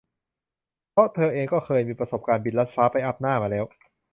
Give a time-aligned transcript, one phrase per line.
[0.91, 3.65] เพราะเธอเองก็เคยมีประสบการณ์บินลัดฟ้าไปอัปหน้ามาแล้ว